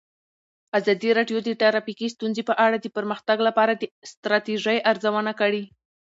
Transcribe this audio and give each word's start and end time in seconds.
ازادي 0.77 1.09
راډیو 1.17 1.37
د 1.43 1.49
ټرافیکي 1.61 2.07
ستونزې 2.15 2.43
په 2.49 2.53
اړه 2.65 2.77
د 2.79 2.87
پرمختګ 2.97 3.37
لپاره 3.47 3.73
د 3.75 3.83
ستراتیژۍ 4.11 4.77
ارزونه 4.91 5.31
کړې. 5.39 5.63